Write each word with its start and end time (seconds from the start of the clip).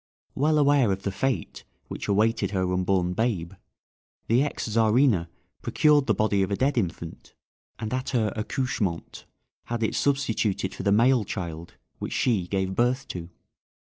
Well 0.33 0.57
aware 0.57 0.91
of 0.91 1.03
the 1.03 1.11
fate 1.11 1.63
which 1.87 2.07
awaited 2.07 2.49
her 2.49 2.73
unborn 2.73 3.13
babe, 3.13 3.53
the 4.25 4.41
ex 4.41 4.67
Czarina 4.67 5.29
procured 5.61 6.07
the 6.07 6.15
body 6.15 6.41
of 6.41 6.49
a 6.49 6.55
dead 6.55 6.75
infant, 6.75 7.35
and 7.77 7.93
at 7.93 8.09
her 8.09 8.33
accouchement 8.35 9.25
had 9.65 9.83
it 9.83 9.93
substituted 9.93 10.73
for 10.73 10.81
the 10.81 10.91
male 10.91 11.23
child 11.23 11.75
which 11.99 12.13
she 12.13 12.47
gave 12.47 12.73
birth 12.73 13.07
to. 13.09 13.29